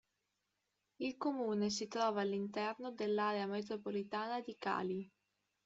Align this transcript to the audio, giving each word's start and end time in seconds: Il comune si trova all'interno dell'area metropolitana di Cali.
Il 0.97 1.15
comune 1.19 1.69
si 1.69 1.87
trova 1.87 2.21
all'interno 2.21 2.89
dell'area 2.91 3.45
metropolitana 3.45 4.41
di 4.41 4.55
Cali. 4.57 5.11